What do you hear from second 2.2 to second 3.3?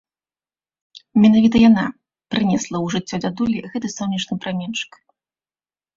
прынесла ў жыццё